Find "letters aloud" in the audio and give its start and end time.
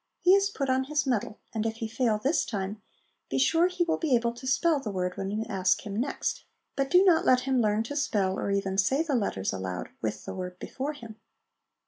9.13-9.89